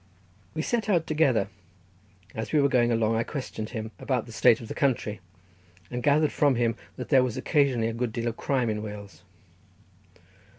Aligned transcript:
We 0.55 0.63
set 0.63 0.89
out 0.89 1.05
together; 1.05 1.47
as 2.33 2.51
we 2.51 2.59
were 2.59 2.69
going 2.69 2.91
along 2.91 3.17
I 3.17 3.21
questioned 3.21 3.69
him 3.69 3.91
about 3.99 4.25
the 4.25 4.31
state 4.31 4.59
of 4.59 4.67
the 4.67 4.73
country, 4.73 5.19
and 5.91 6.01
gathered 6.01 6.31
from 6.31 6.55
him 6.55 6.75
that 6.95 7.09
there 7.09 7.21
was 7.21 7.37
occasionally 7.37 7.89
a 7.89 7.93
good 7.93 8.11
deal 8.11 8.27
of 8.29 8.35
crime 8.35 8.71
in 8.71 8.81
Wales. 8.81 9.21